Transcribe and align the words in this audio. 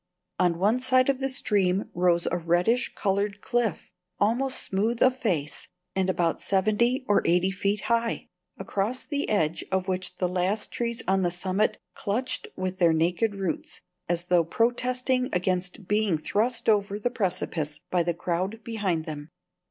On 0.39 0.57
one 0.57 0.79
side 0.79 1.09
of 1.09 1.19
the 1.19 1.29
stream 1.29 1.91
rose 1.93 2.27
a 2.31 2.37
reddish 2.37 2.95
coloured 2.95 3.39
cliff, 3.39 3.93
almost 4.19 4.63
smooth 4.63 4.99
of 4.99 5.15
face 5.15 5.67
and 5.95 6.09
about 6.09 6.41
seventy 6.41 7.05
or 7.07 7.21
eighty 7.23 7.51
feet 7.51 7.81
high, 7.81 8.27
across 8.57 9.03
the 9.03 9.29
edge 9.29 9.63
of 9.71 9.87
which 9.87 10.15
the 10.17 10.27
last 10.27 10.71
trees 10.71 11.03
on 11.07 11.21
the 11.21 11.29
summit 11.29 11.77
clutched 11.93 12.47
with 12.55 12.79
their 12.79 12.93
naked 12.93 13.35
roots, 13.35 13.81
as 14.09 14.23
though 14.23 14.43
protesting 14.43 15.29
against 15.33 15.87
being 15.87 16.17
thrust 16.17 16.67
over 16.67 16.97
the 16.97 17.11
precipice 17.11 17.79
by 17.91 18.01
the 18.01 18.15
crowd 18.15 18.63
behind 18.63 19.05
them. 19.05 19.29